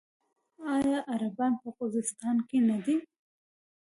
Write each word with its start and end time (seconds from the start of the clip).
آیا 0.75 0.99
عربان 1.13 1.53
په 1.61 1.69
خوزستان 1.75 2.37
کې 2.47 2.57
نه 2.69 2.77
دي؟ 2.85 2.97